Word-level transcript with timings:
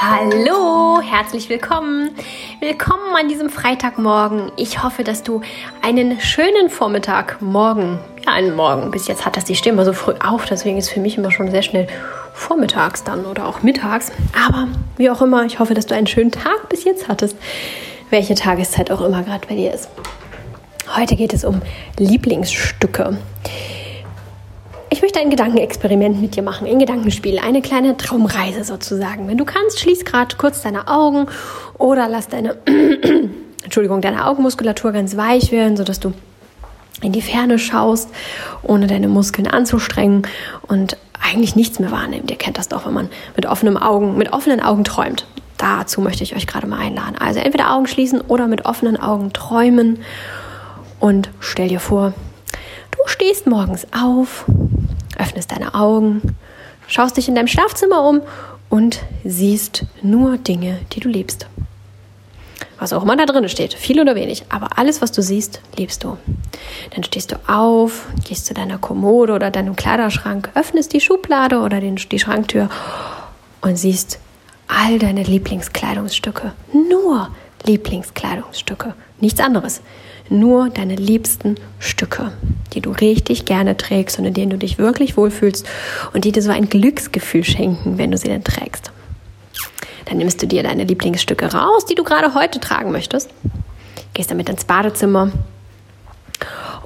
Hallo, 0.00 1.00
herzlich 1.02 1.48
willkommen. 1.48 2.10
Willkommen 2.60 3.16
an 3.18 3.28
diesem 3.28 3.50
Freitagmorgen. 3.50 4.52
Ich 4.56 4.82
hoffe, 4.82 5.02
dass 5.02 5.22
du 5.22 5.40
einen 5.82 6.20
schönen 6.20 6.70
Vormittag, 6.70 7.42
morgen, 7.42 7.98
ja, 8.24 8.32
einen 8.32 8.54
Morgen. 8.54 8.90
Bis 8.92 9.08
jetzt 9.08 9.26
hat 9.26 9.36
das, 9.36 9.50
ich 9.50 9.58
stehe 9.58 9.72
immer 9.72 9.84
so 9.84 9.92
früh 9.92 10.14
auf, 10.24 10.44
deswegen 10.46 10.78
ist 10.78 10.90
für 10.90 11.00
mich 11.00 11.18
immer 11.18 11.32
schon 11.32 11.50
sehr 11.50 11.62
schnell 11.62 11.88
vormittags 12.32 13.02
dann 13.02 13.26
oder 13.26 13.46
auch 13.48 13.62
mittags. 13.62 14.12
Aber 14.46 14.68
wie 14.96 15.10
auch 15.10 15.20
immer, 15.20 15.44
ich 15.44 15.58
hoffe, 15.58 15.74
dass 15.74 15.86
du 15.86 15.94
einen 15.94 16.06
schönen 16.06 16.30
Tag 16.30 16.68
bis 16.68 16.84
jetzt 16.84 17.08
hattest, 17.08 17.36
welche 18.10 18.36
Tageszeit 18.36 18.90
auch 18.90 19.00
immer 19.00 19.22
gerade 19.22 19.46
bei 19.48 19.56
dir 19.56 19.74
ist. 19.74 19.88
Heute 20.96 21.14
geht 21.14 21.34
es 21.34 21.44
um 21.44 21.60
Lieblingsstücke. 21.98 23.18
Ich 24.88 25.02
möchte 25.02 25.20
ein 25.20 25.28
Gedankenexperiment 25.28 26.22
mit 26.22 26.36
dir 26.36 26.42
machen, 26.42 26.66
ein 26.66 26.78
Gedankenspiel, 26.78 27.38
eine 27.38 27.60
kleine 27.60 27.98
Traumreise 27.98 28.64
sozusagen. 28.64 29.28
Wenn 29.28 29.36
du 29.36 29.44
kannst, 29.44 29.78
schließ 29.80 30.06
gerade 30.06 30.36
kurz 30.36 30.62
deine 30.62 30.88
Augen 30.88 31.26
oder 31.76 32.08
lass 32.08 32.28
deine, 32.28 32.56
Entschuldigung, 33.62 34.00
deine 34.00 34.26
Augenmuskulatur 34.26 34.92
ganz 34.92 35.18
weich 35.18 35.52
werden, 35.52 35.76
sodass 35.76 36.00
du 36.00 36.14
in 37.02 37.12
die 37.12 37.20
Ferne 37.20 37.58
schaust, 37.58 38.08
ohne 38.62 38.86
deine 38.86 39.08
Muskeln 39.08 39.46
anzustrengen 39.46 40.22
und 40.66 40.96
eigentlich 41.20 41.56
nichts 41.56 41.78
mehr 41.78 41.90
wahrnimmt. 41.90 42.30
Ihr 42.30 42.38
kennt 42.38 42.56
das 42.56 42.68
doch, 42.68 42.86
wenn 42.86 42.94
man 42.94 43.10
mit 43.34 43.44
offenen 43.44 43.76
Augen, 43.76 44.16
mit 44.16 44.32
offenen 44.32 44.60
Augen 44.60 44.84
träumt. 44.84 45.26
Dazu 45.58 46.00
möchte 46.00 46.22
ich 46.22 46.34
euch 46.34 46.46
gerade 46.46 46.66
mal 46.66 46.78
einladen. 46.78 47.16
Also 47.18 47.40
entweder 47.40 47.74
Augen 47.74 47.86
schließen 47.86 48.22
oder 48.22 48.46
mit 48.46 48.64
offenen 48.64 48.96
Augen 48.98 49.34
träumen 49.34 49.98
und 51.00 51.30
stell 51.40 51.68
dir 51.68 51.80
vor, 51.80 52.12
du 52.90 52.98
stehst 53.06 53.46
morgens 53.46 53.86
auf, 53.92 54.46
öffnest 55.18 55.52
deine 55.52 55.74
Augen, 55.74 56.36
schaust 56.86 57.16
dich 57.16 57.28
in 57.28 57.34
deinem 57.34 57.48
Schlafzimmer 57.48 58.02
um 58.08 58.22
und 58.68 59.02
siehst 59.24 59.84
nur 60.02 60.38
Dinge, 60.38 60.80
die 60.92 61.00
du 61.00 61.08
liebst. 61.08 61.46
Was 62.78 62.92
auch 62.92 63.02
immer 63.02 63.16
da 63.16 63.24
drin 63.24 63.48
steht, 63.48 63.72
viel 63.72 64.00
oder 64.00 64.14
wenig, 64.14 64.44
aber 64.50 64.78
alles, 64.78 65.00
was 65.00 65.10
du 65.10 65.22
siehst, 65.22 65.60
liebst 65.76 66.04
du. 66.04 66.18
Dann 66.94 67.04
stehst 67.04 67.32
du 67.32 67.36
auf, 67.46 68.06
gehst 68.26 68.46
zu 68.46 68.52
deiner 68.52 68.76
Kommode 68.76 69.32
oder 69.32 69.50
deinem 69.50 69.76
Kleiderschrank, 69.76 70.50
öffnest 70.54 70.92
die 70.92 71.00
Schublade 71.00 71.60
oder 71.60 71.80
den, 71.80 71.96
die 71.96 72.18
Schranktür 72.18 72.68
und 73.62 73.76
siehst 73.76 74.18
all 74.68 74.98
deine 74.98 75.22
Lieblingskleidungsstücke. 75.22 76.52
Nur 76.72 77.30
Lieblingskleidungsstücke, 77.66 78.94
nichts 79.20 79.40
anderes. 79.40 79.82
Nur 80.28 80.70
deine 80.70 80.96
liebsten 80.96 81.56
Stücke, 81.78 82.32
die 82.72 82.80
du 82.80 82.90
richtig 82.90 83.44
gerne 83.44 83.76
trägst 83.76 84.18
und 84.18 84.24
in 84.24 84.34
denen 84.34 84.50
du 84.50 84.58
dich 84.58 84.78
wirklich 84.78 85.16
wohlfühlst 85.16 85.66
und 86.12 86.24
die 86.24 86.32
dir 86.32 86.42
so 86.42 86.50
ein 86.50 86.68
Glücksgefühl 86.68 87.44
schenken, 87.44 87.98
wenn 87.98 88.10
du 88.10 88.18
sie 88.18 88.28
denn 88.28 88.42
trägst. 88.42 88.90
Dann 90.06 90.18
nimmst 90.18 90.42
du 90.42 90.46
dir 90.46 90.62
deine 90.62 90.84
Lieblingsstücke 90.84 91.52
raus, 91.52 91.84
die 91.84 91.94
du 91.94 92.04
gerade 92.04 92.34
heute 92.34 92.58
tragen 92.60 92.92
möchtest, 92.92 93.30
gehst 94.14 94.30
damit 94.30 94.48
ins 94.48 94.64
Badezimmer 94.64 95.30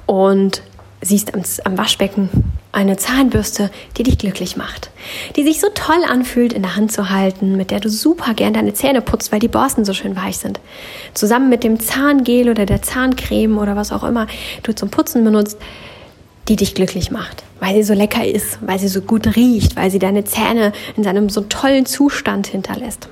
und 0.05 0.61
siehst 1.01 1.33
am 1.33 1.77
Waschbecken 1.77 2.50
eine 2.71 2.95
Zahnbürste, 2.97 3.69
die 3.97 4.03
dich 4.03 4.17
glücklich 4.17 4.55
macht, 4.55 4.91
die 5.35 5.43
sich 5.43 5.59
so 5.59 5.67
toll 5.73 6.03
anfühlt 6.07 6.53
in 6.53 6.61
der 6.61 6.75
Hand 6.75 6.91
zu 6.91 7.09
halten, 7.09 7.57
mit 7.57 7.71
der 7.71 7.79
du 7.79 7.89
super 7.89 8.33
gern 8.33 8.53
deine 8.53 8.73
Zähne 8.73 9.01
putzt, 9.01 9.31
weil 9.31 9.39
die 9.39 9.47
Borsten 9.47 9.83
so 9.83 9.93
schön 9.93 10.15
weich 10.15 10.37
sind. 10.37 10.59
Zusammen 11.13 11.49
mit 11.49 11.63
dem 11.63 11.79
Zahngel 11.79 12.49
oder 12.49 12.65
der 12.65 12.81
Zahncreme 12.81 13.57
oder 13.57 13.75
was 13.75 13.91
auch 13.91 14.03
immer 14.03 14.27
du 14.63 14.73
zum 14.73 14.89
Putzen 14.89 15.23
benutzt, 15.23 15.57
die 16.47 16.55
dich 16.55 16.73
glücklich 16.73 17.11
macht, 17.11 17.43
weil 17.59 17.75
sie 17.75 17.83
so 17.83 17.93
lecker 17.93 18.25
ist, 18.25 18.59
weil 18.61 18.79
sie 18.79 18.87
so 18.87 19.01
gut 19.01 19.35
riecht, 19.35 19.75
weil 19.75 19.91
sie 19.91 19.99
deine 19.99 20.23
Zähne 20.23 20.71
in 20.95 21.03
seinem 21.03 21.29
so 21.29 21.41
tollen 21.41 21.85
Zustand 21.85 22.47
hinterlässt. 22.47 23.09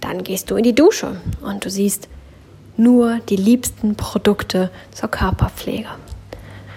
Dann 0.00 0.24
gehst 0.24 0.50
du 0.50 0.56
in 0.56 0.64
die 0.64 0.74
Dusche 0.74 1.16
und 1.42 1.64
du 1.64 1.70
siehst 1.70 2.08
nur 2.76 3.20
die 3.28 3.36
liebsten 3.36 3.96
Produkte 3.96 4.70
zur 4.92 5.08
Körperpflege 5.08 5.88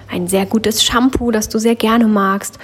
ein 0.09 0.27
sehr 0.27 0.45
gutes 0.45 0.83
Shampoo, 0.83 1.31
das 1.31 1.49
du 1.49 1.59
sehr 1.59 1.75
gerne 1.75 2.07
magst 2.07 2.57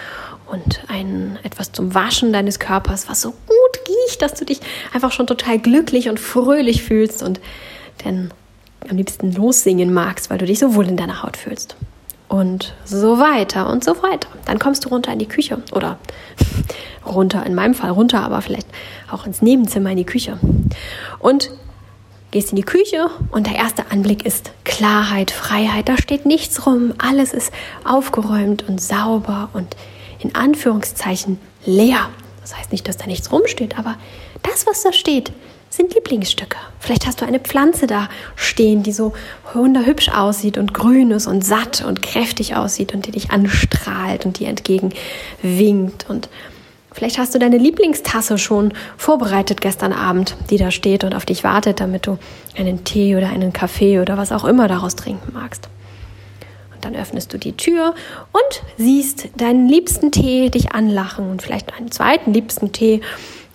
und 0.47 0.81
ein 0.87 1.39
etwas 1.43 1.71
zum 1.71 1.93
Waschen 1.93 2.33
deines 2.33 2.59
Körpers, 2.59 3.09
was 3.09 3.21
so 3.21 3.31
gut 3.31 3.87
riecht, 3.87 4.21
dass 4.21 4.33
du 4.33 4.45
dich 4.45 4.59
einfach 4.93 5.11
schon 5.11 5.27
total 5.27 5.59
glücklich 5.59 6.09
und 6.09 6.19
fröhlich 6.19 6.83
fühlst 6.83 7.23
und 7.23 7.39
dann 8.03 8.31
am 8.89 8.97
liebsten 8.97 9.31
lossingen 9.33 9.93
magst, 9.93 10.29
weil 10.29 10.37
du 10.37 10.45
dich 10.45 10.59
so 10.59 10.75
wohl 10.75 10.87
in 10.87 10.97
deiner 10.97 11.23
Haut 11.23 11.37
fühlst. 11.37 11.75
Und 12.27 12.73
so 12.85 13.19
weiter 13.19 13.69
und 13.69 13.83
so 13.83 14.01
weiter. 14.01 14.27
Dann 14.45 14.57
kommst 14.59 14.83
du 14.85 14.89
runter 14.89 15.13
in 15.13 15.19
die 15.19 15.27
Küche 15.27 15.59
oder 15.71 15.99
runter, 17.05 17.45
in 17.45 17.55
meinem 17.55 17.75
Fall 17.75 17.91
runter, 17.91 18.21
aber 18.21 18.41
vielleicht 18.41 18.67
auch 19.11 19.25
ins 19.25 19.41
Nebenzimmer 19.41 19.91
in 19.91 19.97
die 19.97 20.05
Küche. 20.05 20.39
Und 21.19 21.51
gehst 22.35 22.49
in 22.49 22.57
die 22.57 22.63
Küche 22.63 23.09
und 23.31 23.47
der 23.47 23.55
erste 23.55 23.91
Anblick 23.91 24.25
ist 24.25 24.51
Klarheit, 24.65 25.31
Freiheit. 25.31 25.87
Da 25.87 25.97
steht 25.97 26.25
nichts 26.25 26.65
rum. 26.65 26.93
Alles 26.97 27.31
ist 27.31 27.53
aufgeräumt 27.85 28.67
und 28.67 28.81
sauber 28.81 29.47
und 29.53 29.77
in 30.19 30.35
Anführungszeichen 30.35 31.39
leer. 31.65 32.09
Das 32.41 32.57
heißt 32.57 32.73
nicht, 32.73 32.89
dass 32.89 32.97
da 32.97 33.05
nichts 33.05 33.31
rumsteht, 33.31 33.79
aber 33.79 33.95
das, 34.43 34.67
was 34.67 34.83
da 34.83 34.91
steht, 34.91 35.31
sind 35.69 35.93
Lieblingsstücke. 35.95 36.57
Vielleicht 36.81 37.07
hast 37.07 37.21
du 37.21 37.25
eine 37.25 37.39
Pflanze 37.39 37.87
da 37.87 38.09
stehen, 38.35 38.83
die 38.83 38.91
so 38.91 39.13
wunderhübsch 39.53 40.09
aussieht 40.09 40.57
und 40.57 40.73
grün 40.73 41.11
ist 41.11 41.27
und 41.27 41.45
satt 41.45 41.85
und 41.85 42.01
kräftig 42.01 42.57
aussieht 42.57 42.93
und 42.93 43.05
die 43.05 43.11
dich 43.11 43.31
anstrahlt 43.31 44.25
und 44.25 44.39
dir 44.39 44.49
entgegen 44.49 44.91
winkt 45.41 46.09
und 46.09 46.27
Vielleicht 46.95 47.17
hast 47.17 47.35
du 47.35 47.39
deine 47.39 47.57
Lieblingstasse 47.57 48.37
schon 48.37 48.71
vorbereitet 48.95 49.59
gestern 49.59 49.91
Abend, 49.91 50.37
die 50.49 50.55
da 50.55 50.71
steht 50.71 51.03
und 51.03 51.13
auf 51.13 51.25
dich 51.25 51.43
wartet, 51.43 51.81
damit 51.81 52.07
du 52.07 52.17
einen 52.57 52.85
Tee 52.85 53.17
oder 53.17 53.27
einen 53.27 53.51
Kaffee 53.51 53.99
oder 53.99 54.17
was 54.17 54.31
auch 54.31 54.45
immer 54.45 54.69
daraus 54.69 54.95
trinken 54.95 55.33
magst. 55.33 55.67
Und 56.73 56.85
dann 56.85 56.95
öffnest 56.95 57.33
du 57.33 57.37
die 57.37 57.51
Tür 57.51 57.95
und 58.31 58.63
siehst 58.77 59.27
deinen 59.35 59.67
liebsten 59.67 60.13
Tee 60.13 60.49
dich 60.49 60.71
anlachen 60.71 61.29
und 61.29 61.41
vielleicht 61.41 61.73
einen 61.73 61.91
zweiten 61.91 62.31
liebsten 62.31 62.71
Tee 62.71 63.01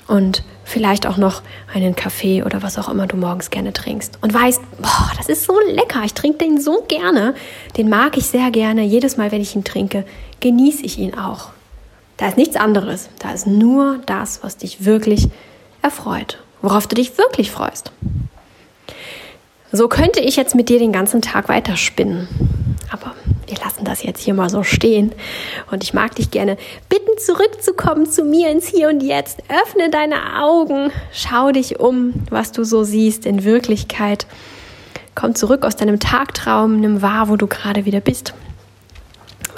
und 0.07 0.45
vielleicht 0.65 1.07
auch 1.07 1.17
noch 1.17 1.41
einen 1.73 1.97
Kaffee 1.97 2.43
oder 2.43 2.63
was 2.63 2.77
auch 2.77 2.91
immer 2.91 3.07
du 3.07 3.17
morgens 3.17 3.49
gerne 3.49 3.73
trinkst. 3.73 4.19
Und 4.21 4.35
weißt, 4.35 4.61
boah, 4.83 5.13
das 5.17 5.31
ist 5.31 5.45
so 5.45 5.55
lecker, 5.67 6.03
ich 6.05 6.13
trinke 6.13 6.45
den 6.45 6.61
so 6.61 6.85
gerne, 6.89 7.35
den 7.79 7.89
mag 7.89 8.19
ich 8.19 8.27
sehr 8.27 8.51
gerne. 8.51 8.83
Jedes 8.83 9.17
Mal, 9.17 9.33
wenn 9.33 9.41
ich 9.41 9.57
ihn 9.57 9.65
trinke, 9.65 10.05
genieße 10.41 10.85
ich 10.85 10.99
ihn 10.99 11.15
auch. 11.15 11.53
Da 12.21 12.29
ist 12.29 12.37
nichts 12.37 12.57
anderes. 12.57 13.09
Da 13.19 13.33
ist 13.33 13.47
nur 13.47 13.99
das, 14.05 14.43
was 14.43 14.59
dich 14.59 14.85
wirklich 14.85 15.29
erfreut, 15.81 16.39
worauf 16.61 16.87
du 16.87 16.95
dich 16.95 17.17
wirklich 17.17 17.51
freust. 17.51 17.93
So 19.73 19.89
könnte 19.89 20.21
ich 20.21 20.37
jetzt 20.37 20.55
mit 20.55 20.69
dir 20.69 20.79
den 20.79 20.93
ganzen 20.93 21.23
Tag 21.23 21.49
weiterspinnen. 21.49 22.29
Aber 22.91 23.15
wir 23.47 23.57
lassen 23.57 23.85
das 23.85 24.03
jetzt 24.03 24.21
hier 24.21 24.35
mal 24.35 24.51
so 24.51 24.63
stehen. 24.65 25.13
Und 25.71 25.83
ich 25.83 25.95
mag 25.95 26.15
dich 26.15 26.31
gerne 26.31 26.59
bitten, 26.91 27.17
zurückzukommen 27.19 28.05
zu 28.05 28.23
mir 28.23 28.51
ins 28.51 28.67
Hier 28.67 28.91
und 28.91 29.03
Jetzt. 29.03 29.43
Öffne 29.49 29.89
deine 29.89 30.43
Augen, 30.43 30.93
schau 31.13 31.53
dich 31.53 31.81
um, 31.81 32.13
was 32.29 32.53
du 32.53 32.65
so 32.65 32.85
siehst 32.85 33.25
in 33.25 33.45
Wirklichkeit. 33.45 34.27
Komm 35.15 35.35
zurück 35.35 35.65
aus 35.65 35.77
deinem 35.77 36.01
Tagtraum, 36.01 36.81
nimm 36.81 37.01
wahr, 37.01 37.31
wo 37.31 37.37
du 37.37 37.47
gerade 37.47 37.87
wieder 37.87 38.01
bist 38.01 38.35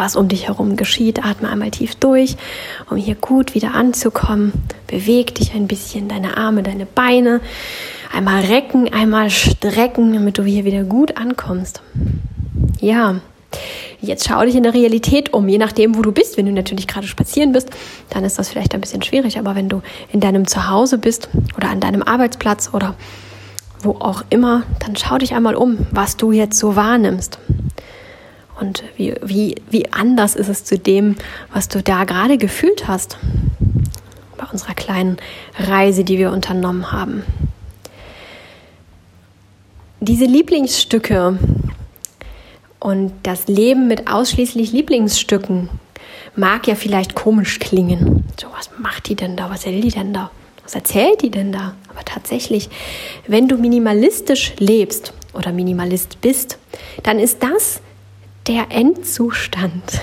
was 0.02 0.16
um 0.16 0.26
dich 0.26 0.48
herum 0.48 0.74
geschieht. 0.74 1.24
Atme 1.24 1.48
einmal 1.48 1.70
tief 1.70 1.94
durch, 1.94 2.36
um 2.90 2.96
hier 2.96 3.14
gut 3.14 3.54
wieder 3.54 3.74
anzukommen. 3.74 4.52
Beweg 4.88 5.36
dich 5.36 5.54
ein 5.54 5.68
bisschen, 5.68 6.08
deine 6.08 6.36
Arme, 6.36 6.64
deine 6.64 6.86
Beine. 6.86 7.40
Einmal 8.12 8.42
recken, 8.44 8.92
einmal 8.92 9.30
strecken, 9.30 10.12
damit 10.12 10.38
du 10.38 10.42
hier 10.42 10.64
wieder 10.64 10.82
gut 10.82 11.16
ankommst. 11.16 11.82
Ja, 12.80 13.20
jetzt 14.00 14.26
schau 14.28 14.44
dich 14.44 14.56
in 14.56 14.64
der 14.64 14.75
Realität 14.75 15.32
um, 15.32 15.49
je 15.49 15.58
nachdem, 15.58 15.96
wo 15.96 16.02
du 16.02 16.10
bist. 16.10 16.37
Wenn 16.37 16.46
du 16.46 16.52
natürlich 16.52 16.88
gerade 16.88 17.06
spazieren 17.06 17.52
bist, 17.52 17.70
dann 18.10 18.25
ist 18.25 18.40
das 18.40 18.49
vielleicht 18.49 18.75
ein 18.75 18.81
bisschen 18.81 19.02
schwierig. 19.02 19.38
Aber 19.38 19.54
wenn 19.54 19.69
du 19.69 19.82
in 20.12 20.19
deinem 20.19 20.49
Zuhause 20.49 20.99
bist 20.99 21.28
oder 21.56 21.69
an 21.69 21.78
deinem 21.78 22.02
Arbeitsplatz 22.02 22.70
oder 22.72 22.96
wo 23.82 23.93
auch 24.00 24.25
immer, 24.31 24.64
dann 24.81 24.96
schau 24.96 25.19
dich 25.19 25.32
einmal 25.32 25.54
um, 25.54 25.87
was 25.93 26.16
du 26.16 26.32
jetzt 26.32 26.58
so 26.58 26.75
wahrnimmst. 26.75 27.38
Und 28.62 28.85
wie, 28.97 29.12
wie, 29.25 29.56
wie 29.70 29.93
anders 29.93 30.37
ist 30.37 30.47
es 30.47 30.64
zu 30.64 30.79
dem, 30.79 31.17
was 31.53 31.67
du 31.67 31.82
da 31.82 32.05
gerade 32.05 32.38
gefühlt 32.38 32.87
hast 32.87 33.19
bei 34.38 34.44
unserer 34.53 34.75
kleinen 34.75 35.17
Reise, 35.59 36.05
die 36.05 36.17
wir 36.17 36.31
unternommen 36.31 36.93
haben. 36.93 37.25
Diese 39.99 40.26
Lieblingsstücke 40.26 41.41
und 42.79 43.12
das 43.25 43.49
Leben 43.49 43.88
mit 43.88 44.09
ausschließlich 44.09 44.70
Lieblingsstücken 44.70 45.69
mag 46.37 46.69
ja 46.69 46.76
vielleicht 46.76 47.17
komisch 47.17 47.59
klingen. 47.59 48.23
So, 48.41 48.47
was 48.56 48.70
macht 48.79 49.09
die 49.09 49.17
denn 49.17 49.37
da? 49.37 49.50
Was 49.50 49.67
will 49.67 49.81
die 49.81 49.91
denn 49.91 50.14
da? 50.14 50.31
Was 50.62 50.76
erzählt 50.76 51.23
die 51.23 51.32
denn 51.32 51.50
da? 51.50 51.75
Aber 51.88 52.05
tatsächlich, 52.05 52.70
wenn 53.26 53.49
du 53.49 53.56
minimalistisch 53.56 54.53
lebst 54.59 55.14
oder 55.35 55.50
Minimalist 55.50 56.20
bist, 56.20 56.59
dann 57.03 57.19
ist 57.19 57.43
das 57.43 57.81
der 58.46 58.70
Endzustand. 58.70 60.00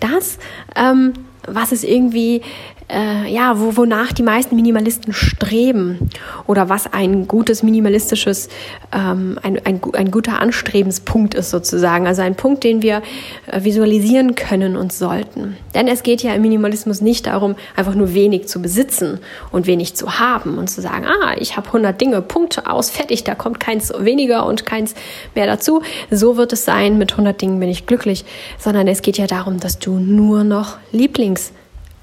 Das, 0.00 0.38
ähm, 0.74 1.12
was 1.46 1.72
es 1.72 1.84
irgendwie 1.84 2.42
äh, 2.88 3.32
ja, 3.32 3.58
wo, 3.58 3.76
wonach 3.76 4.12
die 4.12 4.22
meisten 4.22 4.54
Minimalisten 4.54 5.12
streben 5.12 6.10
oder 6.46 6.68
was 6.68 6.92
ein 6.92 7.26
gutes 7.26 7.62
minimalistisches, 7.62 8.48
ähm, 8.92 9.38
ein, 9.42 9.64
ein, 9.64 9.80
ein 9.94 10.10
guter 10.10 10.40
Anstrebenspunkt 10.40 11.34
ist 11.34 11.50
sozusagen, 11.50 12.06
also 12.06 12.22
ein 12.22 12.36
Punkt, 12.36 12.62
den 12.64 12.82
wir 12.82 13.02
äh, 13.50 13.64
visualisieren 13.64 14.34
können 14.36 14.76
und 14.76 14.92
sollten. 14.92 15.56
Denn 15.74 15.88
es 15.88 16.02
geht 16.02 16.22
ja 16.22 16.34
im 16.34 16.42
Minimalismus 16.42 17.00
nicht 17.00 17.26
darum, 17.26 17.56
einfach 17.74 17.94
nur 17.94 18.14
wenig 18.14 18.46
zu 18.46 18.62
besitzen 18.62 19.18
und 19.50 19.66
wenig 19.66 19.94
zu 19.96 20.18
haben 20.20 20.58
und 20.58 20.68
zu 20.68 20.80
sagen, 20.80 21.06
ah, 21.06 21.34
ich 21.38 21.56
habe 21.56 21.66
100 21.66 22.00
Dinge, 22.00 22.22
Punkt, 22.22 22.66
aus, 22.66 22.90
fertig, 22.90 23.24
da 23.24 23.34
kommt 23.34 23.58
keins 23.58 23.92
weniger 23.98 24.46
und 24.46 24.64
keins 24.64 24.94
mehr 25.34 25.46
dazu. 25.46 25.82
So 26.10 26.36
wird 26.36 26.52
es 26.52 26.64
sein, 26.64 26.98
mit 26.98 27.12
100 27.12 27.40
Dingen 27.40 27.58
bin 27.58 27.68
ich 27.68 27.86
glücklich, 27.86 28.24
sondern 28.58 28.86
es 28.86 29.02
geht 29.02 29.18
ja 29.18 29.26
darum, 29.26 29.58
dass 29.58 29.78
du 29.78 29.98
nur 29.98 30.44
noch 30.44 30.76
Lieblings 30.92 31.52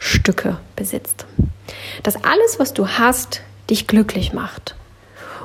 Stücke 0.04 0.58
besitzt. 0.76 1.26
Dass 2.04 2.24
alles, 2.24 2.60
was 2.60 2.74
du 2.74 2.88
hast, 2.88 3.42
dich 3.70 3.88
glücklich 3.88 4.34
macht. 4.34 4.76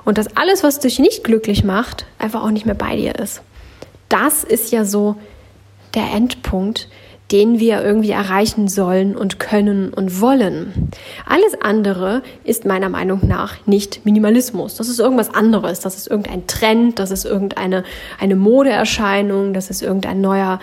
Und 0.05 0.19
dass 0.19 0.37
alles, 0.37 0.65
was 0.65 0.81
dich 0.81 0.99
nicht 0.99 1.23
glücklich 1.23 1.63
macht, 1.63 2.07
einfach 2.19 2.43
auch 2.43 2.51
nicht 2.51 2.67
mehr 2.67 2.75
bei 2.75 2.97
dir 2.97 3.15
ist. 3.15 3.41
Das 4.09 4.43
ist 4.43 4.73
ja 4.73 4.85
so 4.85 5.17
der 5.95 6.11
Endpunkt, 6.13 6.89
den 7.31 7.61
wir 7.61 7.85
irgendwie 7.85 8.11
erreichen 8.11 8.67
sollen 8.69 9.17
und 9.17 9.39
können 9.39 9.93
und 9.93 10.21
wollen. 10.21 10.91
Alles 11.27 11.61
andere 11.61 12.23
ist 12.43 12.65
meiner 12.65 12.89
Meinung 12.89 13.29
nach 13.29 13.65
nicht 13.67 14.05
Minimalismus. 14.05 14.75
Das 14.77 14.89
ist 14.89 14.99
irgendwas 14.99 15.33
anderes. 15.33 15.81
Das 15.81 15.97
ist 15.97 16.09
irgendein 16.09 16.47
Trend, 16.49 16.99
das 16.99 17.11
ist 17.13 17.27
irgendeine 17.27 17.85
eine 18.19 18.35
Modeerscheinung, 18.35 19.53
das 19.53 19.71
ist 19.71 19.83
irgendein 19.83 20.21
neuer 20.21 20.59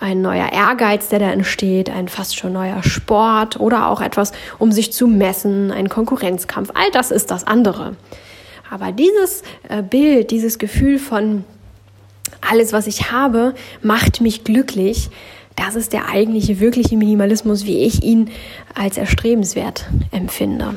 ein 0.00 0.22
neuer 0.22 0.52
Ehrgeiz, 0.52 1.08
der 1.08 1.18
da 1.18 1.30
entsteht, 1.30 1.90
ein 1.90 2.08
fast 2.08 2.36
schon 2.36 2.52
neuer 2.52 2.82
Sport 2.82 3.58
oder 3.60 3.88
auch 3.88 4.00
etwas, 4.00 4.32
um 4.58 4.72
sich 4.72 4.92
zu 4.92 5.06
messen, 5.06 5.70
ein 5.70 5.88
Konkurrenzkampf. 5.88 6.70
All 6.74 6.90
das 6.92 7.10
ist 7.10 7.30
das 7.30 7.46
andere. 7.46 7.96
Aber 8.70 8.92
dieses 8.92 9.42
äh, 9.68 9.82
Bild, 9.82 10.30
dieses 10.30 10.58
Gefühl 10.58 10.98
von 10.98 11.44
alles, 12.40 12.72
was 12.72 12.86
ich 12.86 13.12
habe, 13.12 13.54
macht 13.82 14.20
mich 14.20 14.44
glücklich, 14.44 15.10
das 15.56 15.76
ist 15.76 15.92
der 15.92 16.08
eigentliche, 16.08 16.60
wirkliche 16.60 16.96
Minimalismus, 16.96 17.66
wie 17.66 17.84
ich 17.84 18.02
ihn 18.02 18.30
als 18.74 18.96
erstrebenswert 18.96 19.86
empfinde. 20.10 20.74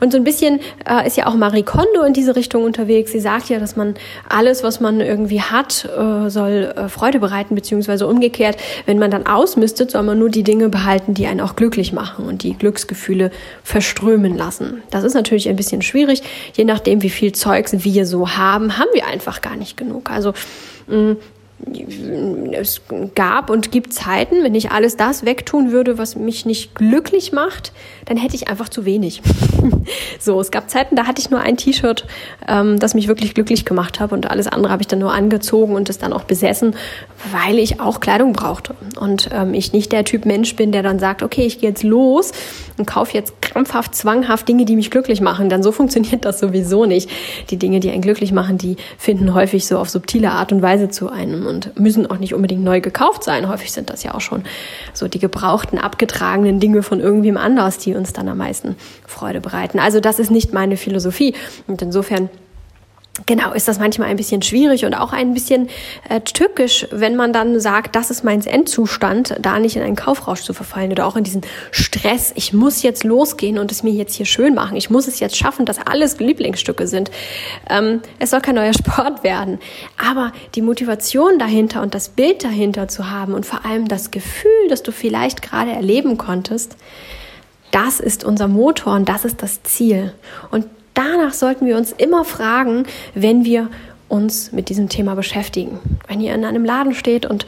Und 0.00 0.12
so 0.12 0.18
ein 0.18 0.24
bisschen 0.24 0.60
äh, 0.88 1.06
ist 1.06 1.16
ja 1.16 1.26
auch 1.26 1.34
Marie 1.34 1.62
Kondo 1.62 2.02
in 2.02 2.12
diese 2.12 2.36
Richtung 2.36 2.64
unterwegs. 2.64 3.12
Sie 3.12 3.20
sagt 3.20 3.48
ja, 3.48 3.58
dass 3.58 3.76
man 3.76 3.94
alles, 4.28 4.62
was 4.62 4.80
man 4.80 5.00
irgendwie 5.00 5.40
hat, 5.40 5.88
äh, 5.96 6.28
soll 6.28 6.74
äh, 6.76 6.88
Freude 6.88 7.18
bereiten, 7.18 7.54
beziehungsweise 7.54 8.06
umgekehrt, 8.06 8.56
wenn 8.86 8.98
man 8.98 9.10
dann 9.10 9.26
ausmistet, 9.26 9.90
soll 9.90 10.02
man 10.02 10.18
nur 10.18 10.30
die 10.30 10.42
Dinge 10.42 10.68
behalten, 10.68 11.14
die 11.14 11.26
einen 11.26 11.40
auch 11.40 11.56
glücklich 11.56 11.92
machen 11.92 12.26
und 12.26 12.42
die 12.42 12.54
Glücksgefühle 12.54 13.30
verströmen 13.62 14.36
lassen. 14.36 14.82
Das 14.90 15.04
ist 15.04 15.14
natürlich 15.14 15.48
ein 15.48 15.56
bisschen 15.56 15.82
schwierig. 15.82 16.22
Je 16.54 16.64
nachdem, 16.64 17.02
wie 17.02 17.10
viel 17.10 17.32
Zeugs 17.32 17.72
wir 17.84 18.06
so 18.06 18.36
haben, 18.36 18.78
haben 18.78 18.90
wir 18.92 19.06
einfach 19.06 19.42
gar 19.42 19.56
nicht 19.56 19.76
genug. 19.76 20.10
Also 20.10 20.32
mh, 20.86 21.16
es 22.52 22.82
gab 23.14 23.48
und 23.48 23.72
gibt 23.72 23.92
Zeiten, 23.92 24.44
wenn 24.44 24.54
ich 24.54 24.70
alles 24.72 24.96
das 24.96 25.24
wegtun 25.24 25.72
würde, 25.72 25.96
was 25.96 26.14
mich 26.14 26.44
nicht 26.44 26.74
glücklich 26.74 27.32
macht, 27.32 27.72
dann 28.04 28.18
hätte 28.18 28.36
ich 28.36 28.48
einfach 28.48 28.68
zu 28.68 28.84
wenig. 28.84 29.22
so, 30.18 30.38
es 30.38 30.50
gab 30.50 30.68
Zeiten, 30.68 30.96
da 30.96 31.06
hatte 31.06 31.20
ich 31.20 31.30
nur 31.30 31.40
ein 31.40 31.56
T-Shirt, 31.56 32.06
ähm, 32.46 32.78
das 32.78 32.94
mich 32.94 33.08
wirklich 33.08 33.34
glücklich 33.34 33.64
gemacht 33.64 34.00
hat 34.00 34.12
und 34.12 34.30
alles 34.30 34.48
andere 34.48 34.70
habe 34.70 34.82
ich 34.82 34.86
dann 34.86 34.98
nur 34.98 35.12
angezogen 35.12 35.74
und 35.74 35.88
es 35.88 35.98
dann 35.98 36.12
auch 36.12 36.24
besessen, 36.24 36.76
weil 37.32 37.58
ich 37.58 37.80
auch 37.80 38.00
Kleidung 38.00 38.34
brauchte 38.34 38.74
und 39.00 39.30
ähm, 39.32 39.54
ich 39.54 39.72
nicht 39.72 39.92
der 39.92 40.04
Typ 40.04 40.26
Mensch 40.26 40.56
bin, 40.56 40.72
der 40.72 40.82
dann 40.82 40.98
sagt, 40.98 41.22
okay, 41.22 41.46
ich 41.46 41.60
gehe 41.60 41.70
jetzt 41.70 41.82
los 41.82 42.32
und 42.76 42.86
kaufe 42.86 43.14
jetzt 43.14 43.40
krampfhaft, 43.40 43.94
zwanghaft 43.94 44.46
Dinge, 44.48 44.66
die 44.66 44.76
mich 44.76 44.90
glücklich 44.90 45.20
machen. 45.20 45.48
Dann 45.48 45.62
so 45.62 45.72
funktioniert 45.72 46.24
das 46.24 46.38
sowieso 46.38 46.84
nicht. 46.84 47.08
Die 47.50 47.56
Dinge, 47.56 47.80
die 47.80 47.90
einen 47.90 48.02
glücklich 48.02 48.32
machen, 48.32 48.58
die 48.58 48.76
finden 48.98 49.32
häufig 49.32 49.66
so 49.66 49.78
auf 49.78 49.88
subtile 49.88 50.32
Art 50.32 50.52
und 50.52 50.60
Weise 50.60 50.88
zu 50.88 51.08
einem 51.08 51.45
und 51.46 51.78
müssen 51.78 52.10
auch 52.10 52.18
nicht 52.18 52.34
unbedingt 52.34 52.62
neu 52.62 52.80
gekauft 52.80 53.24
sein. 53.24 53.48
Häufig 53.48 53.72
sind 53.72 53.90
das 53.90 54.02
ja 54.02 54.14
auch 54.14 54.20
schon 54.20 54.44
so 54.92 55.08
die 55.08 55.18
gebrauchten, 55.18 55.78
abgetragenen 55.78 56.60
Dinge 56.60 56.82
von 56.82 57.00
irgendwem 57.00 57.36
anders, 57.36 57.78
die 57.78 57.94
uns 57.94 58.12
dann 58.12 58.28
am 58.28 58.38
meisten 58.38 58.76
Freude 59.06 59.40
bereiten. 59.40 59.78
Also 59.78 60.00
das 60.00 60.18
ist 60.18 60.30
nicht 60.30 60.52
meine 60.52 60.76
Philosophie. 60.76 61.34
Und 61.66 61.82
insofern 61.82 62.28
Genau, 63.24 63.52
ist 63.52 63.66
das 63.66 63.78
manchmal 63.78 64.08
ein 64.08 64.16
bisschen 64.16 64.42
schwierig 64.42 64.84
und 64.84 64.92
auch 64.92 65.12
ein 65.12 65.32
bisschen 65.32 65.70
äh, 66.08 66.20
tückisch, 66.20 66.86
wenn 66.90 67.16
man 67.16 67.32
dann 67.32 67.58
sagt, 67.60 67.96
das 67.96 68.10
ist 68.10 68.24
mein 68.24 68.44
Endzustand, 68.44 69.36
da 69.40 69.58
nicht 69.58 69.76
in 69.76 69.82
einen 69.82 69.96
Kaufrausch 69.96 70.42
zu 70.42 70.52
verfallen 70.52 70.92
oder 70.92 71.06
auch 71.06 71.16
in 71.16 71.24
diesen 71.24 71.40
Stress. 71.70 72.32
Ich 72.34 72.52
muss 72.52 72.82
jetzt 72.82 73.04
losgehen 73.04 73.58
und 73.58 73.72
es 73.72 73.82
mir 73.82 73.92
jetzt 73.92 74.14
hier 74.14 74.26
schön 74.26 74.54
machen. 74.54 74.76
Ich 74.76 74.90
muss 74.90 75.08
es 75.08 75.18
jetzt 75.18 75.36
schaffen, 75.36 75.64
dass 75.64 75.78
alles 75.78 76.18
Lieblingsstücke 76.18 76.86
sind. 76.86 77.10
Ähm, 77.70 78.02
es 78.18 78.30
soll 78.30 78.40
kein 78.40 78.56
neuer 78.56 78.74
Sport 78.78 79.24
werden. 79.24 79.60
Aber 79.96 80.32
die 80.54 80.62
Motivation 80.62 81.38
dahinter 81.38 81.80
und 81.80 81.94
das 81.94 82.10
Bild 82.10 82.44
dahinter 82.44 82.88
zu 82.88 83.10
haben 83.10 83.32
und 83.32 83.46
vor 83.46 83.64
allem 83.64 83.88
das 83.88 84.10
Gefühl, 84.10 84.68
das 84.68 84.82
du 84.82 84.92
vielleicht 84.92 85.40
gerade 85.40 85.70
erleben 85.70 86.18
konntest, 86.18 86.76
das 87.70 88.00
ist 88.00 88.24
unser 88.24 88.48
Motor 88.48 88.94
und 88.94 89.08
das 89.08 89.24
ist 89.24 89.42
das 89.42 89.62
Ziel. 89.62 90.12
Und 90.50 90.66
danach 90.96 91.32
sollten 91.32 91.66
wir 91.66 91.76
uns 91.76 91.92
immer 91.92 92.24
fragen, 92.24 92.84
wenn 93.14 93.44
wir 93.44 93.68
uns 94.08 94.52
mit 94.52 94.68
diesem 94.68 94.88
Thema 94.88 95.14
beschäftigen. 95.14 95.80
Wenn 96.06 96.20
ihr 96.20 96.34
in 96.34 96.44
einem 96.44 96.64
Laden 96.64 96.94
steht 96.94 97.26
und 97.26 97.44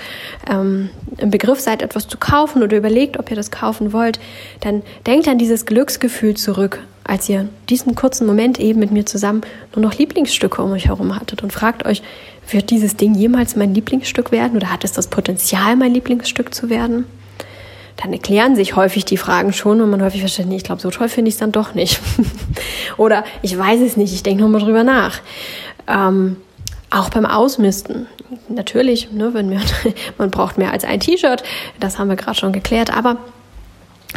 ähm, 0.51 0.91
im 1.19 1.31
Begriff 1.31 1.61
seid, 1.61 1.83
etwas 1.83 2.09
zu 2.09 2.19
kaufen 2.19 2.63
oder 2.63 2.77
überlegt, 2.77 3.19
ob 3.19 3.31
ihr 3.31 3.37
das 3.37 3.51
kaufen 3.51 3.93
wollt, 3.93 4.19
dann 4.61 4.83
denkt 5.07 5.29
an 5.29 5.39
dieses 5.39 5.67
Glücksgefühl 5.67 6.35
zurück, 6.35 6.81
als 7.05 7.29
ihr 7.29 7.49
diesen 7.71 7.95
kurzen 7.95 8.27
Moment 8.27 8.59
eben 8.59 8.81
mit 8.81 8.91
mir 8.91 9.07
zusammen 9.07 9.43
nur 9.75 9.85
noch 9.85 9.97
Lieblingsstücke 9.97 10.61
um 10.63 10.73
euch 10.73 10.87
herum 10.87 11.15
hattet 11.15 11.43
und 11.43 11.53
fragt 11.53 11.87
euch, 11.87 12.03
wird 12.51 12.71
dieses 12.71 12.97
Ding 12.97 13.15
jemals 13.15 13.57
mein 13.57 13.75
Lieblingsstück 13.75 14.33
werden 14.33 14.57
oder 14.57 14.73
hat 14.73 14.85
es 14.85 14.93
das 14.93 15.07
Potenzial, 15.07 15.77
mein 15.77 15.95
Lieblingsstück 15.95 16.55
zu 16.55 16.71
werden? 16.71 17.05
Dann 17.99 18.13
erklären 18.13 18.55
sich 18.55 18.77
häufig 18.77 19.05
die 19.05 19.17
Fragen 19.17 19.53
schon 19.53 19.81
und 19.81 19.91
man 19.91 20.03
häufig 20.03 20.21
versteht, 20.21 20.47
nee, 20.47 20.57
ich 20.57 20.65
glaube, 20.65 20.81
so 20.81 20.91
toll 20.91 21.09
finde 21.09 21.29
ich 21.29 21.35
es 21.35 21.41
dann 21.41 21.53
doch 21.53 21.75
nicht. 21.75 22.01
Oder 22.97 23.25
ich 23.43 23.59
weiß 23.59 23.81
es 23.81 23.97
nicht, 23.97 24.15
ich 24.15 24.23
denke 24.23 24.43
nochmal 24.43 24.61
drüber 24.61 24.85
nach. 24.85 25.21
Ähm, 25.89 26.37
auch 26.91 27.11
beim 27.11 27.27
Ausmisten. 27.27 28.07
Natürlich, 28.49 29.11
ne, 29.11 29.35
wenn 29.35 29.51
wir, 29.51 29.61
man 30.19 30.31
braucht 30.31 30.59
mehr 30.59 30.73
als 30.73 30.85
ein 30.85 31.01
T-Shirt, 31.01 31.43
das 31.81 31.99
haben 31.99 32.09
wir 32.09 32.17
gerade 32.17 32.39
schon 32.39 32.53
geklärt, 32.53 32.97
aber 32.97 33.17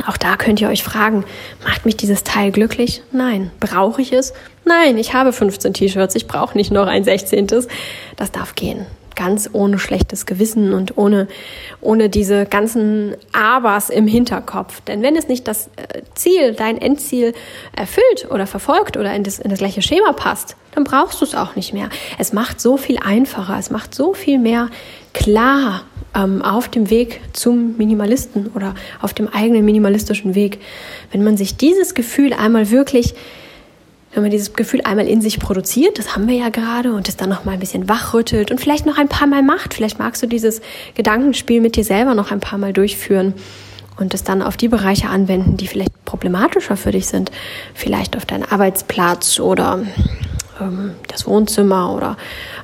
auch 0.08 0.18
da 0.18 0.38
könnt 0.38 0.62
ihr 0.62 0.70
euch 0.70 0.84
fragen, 0.84 1.26
macht 1.66 1.86
mich 1.86 1.98
dieses 1.98 2.24
Teil 2.24 2.52
glücklich? 2.52 3.02
Nein. 3.12 3.50
Brauche 3.60 4.02
ich 4.02 4.14
es? 4.14 4.32
Nein, 4.64 4.98
ich 4.98 5.16
habe 5.16 5.34
15 5.34 5.74
T-Shirts, 5.74 6.16
ich 6.16 6.28
brauche 6.28 6.56
nicht 6.56 6.72
noch 6.72 6.86
ein 6.86 7.04
16. 7.04 7.48
Das 8.16 8.32
darf 8.32 8.54
gehen 8.54 8.86
ganz 9.16 9.50
ohne 9.54 9.80
schlechtes 9.80 10.26
Gewissen 10.26 10.74
und 10.74 10.98
ohne, 10.98 11.28
ohne 11.82 12.10
diese 12.10 12.46
ganzen 12.46 13.16
Abers 13.32 13.90
im 13.90 14.08
Hinterkopf. 14.08 14.82
Denn 14.82 15.02
wenn 15.02 15.16
es 15.16 15.28
nicht 15.28 15.48
das 15.48 15.68
äh, 15.76 16.02
Ziel, 16.16 16.54
dein 16.54 16.78
Endziel 16.78 17.34
erfüllt 17.76 18.30
oder 18.30 18.48
verfolgt 18.48 18.98
oder 18.98 19.14
in 19.14 19.24
das, 19.24 19.40
in 19.40 19.50
das 19.50 19.60
gleiche 19.60 19.82
Schema 19.82 20.14
passt, 20.14 20.56
dann 20.74 20.84
brauchst 20.84 21.22
du 21.22 21.26
es 21.26 21.36
auch 21.36 21.56
nicht 21.56 21.74
mehr. 21.74 21.90
Es 22.18 22.34
macht 22.34 22.62
so 22.62 22.78
viel 22.78 22.98
einfacher, 22.98 23.58
es 23.58 23.70
macht 23.70 23.94
so 23.94 24.14
viel 24.14 24.40
mehr 24.40 24.70
klar 25.14 25.84
ähm, 26.16 26.42
auf 26.42 26.70
dem 26.70 26.90
Weg 26.90 27.22
zum 27.34 27.78
Minimalisten 27.78 28.52
oder 28.56 28.76
auf 29.02 29.14
dem 29.14 29.28
eigenen 29.28 29.66
minimalistischen 29.66 30.36
Weg. 30.36 30.60
Wenn 31.12 31.24
man 31.24 31.38
sich 31.38 31.58
dieses 31.58 31.94
Gefühl 31.94 32.34
einmal 32.34 32.72
wirklich 32.72 33.16
wenn 34.14 34.24
man 34.24 34.32
dieses 34.32 34.54
Gefühl 34.54 34.82
einmal 34.82 35.08
in 35.08 35.22
sich 35.22 35.40
produziert, 35.40 35.98
das 35.98 36.16
haben 36.16 36.28
wir 36.28 36.36
ja 36.36 36.50
gerade, 36.50 36.94
und 36.94 37.08
es 37.08 37.16
dann 37.16 37.30
noch 37.30 37.46
mal 37.46 37.54
ein 37.54 37.60
bisschen 37.60 37.88
wachrüttelt 37.88 38.52
und 38.52 38.60
vielleicht 38.60 38.86
noch 38.86 38.98
ein 38.98 39.08
paar 39.08 39.28
Mal 39.28 39.42
macht. 39.42 39.74
Vielleicht 39.74 40.00
magst 40.00 40.22
du 40.22 40.28
dieses 40.28 40.62
Gedankenspiel 40.96 41.62
mit 41.62 41.76
dir 41.76 41.86
selber 41.86 42.14
noch 42.14 42.32
ein 42.32 42.42
paar 42.42 42.60
Mal 42.60 42.74
durchführen 42.74 43.34
und 43.98 44.14
es 44.14 44.24
dann 44.24 44.42
auf 44.42 44.58
die 44.58 44.68
Bereiche 44.68 45.08
anwenden, 45.08 45.56
die 45.56 45.68
vielleicht 45.68 46.04
problematischer 46.04 46.76
für 46.76 46.92
dich 46.92 47.08
sind. 47.08 47.32
Vielleicht 47.74 48.18
auf 48.18 48.26
deinen 48.26 48.44
Arbeitsplatz 48.44 49.40
oder 49.40 49.80
ähm, 50.60 50.92
das 51.08 51.26
Wohnzimmer 51.26 51.94
oder 51.96 52.18